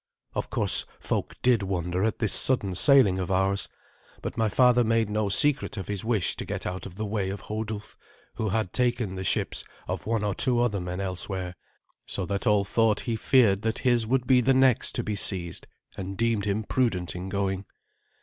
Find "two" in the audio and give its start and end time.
10.33-10.59